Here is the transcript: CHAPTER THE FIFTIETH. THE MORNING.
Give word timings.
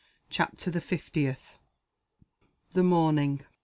CHAPTER 0.31 0.71
THE 0.71 0.81
FIFTIETH. 0.81 1.59
THE 2.73 2.81
MORNING. 2.83 3.41